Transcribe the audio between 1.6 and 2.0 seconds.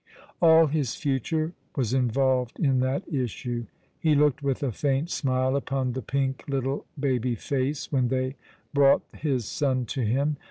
was